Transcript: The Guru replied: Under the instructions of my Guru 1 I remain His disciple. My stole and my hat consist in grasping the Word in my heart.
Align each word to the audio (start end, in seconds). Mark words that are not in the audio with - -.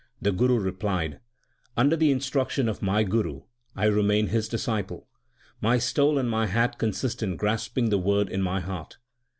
The 0.19 0.31
Guru 0.31 0.57
replied: 0.57 1.19
Under 1.77 1.95
the 1.95 2.09
instructions 2.11 2.67
of 2.67 2.81
my 2.81 3.03
Guru 3.03 3.33
1 3.43 3.43
I 3.75 3.85
remain 3.85 4.27
His 4.29 4.47
disciple. 4.49 5.07
My 5.61 5.77
stole 5.77 6.17
and 6.17 6.27
my 6.27 6.47
hat 6.47 6.79
consist 6.79 7.21
in 7.21 7.35
grasping 7.35 7.91
the 7.91 7.99
Word 7.99 8.27
in 8.27 8.41
my 8.41 8.61
heart. 8.61 8.97